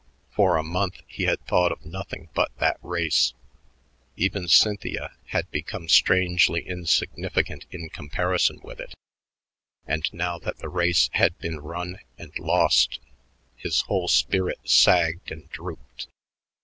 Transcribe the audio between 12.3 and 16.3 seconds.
lost, his whole spirit sagged and drooped.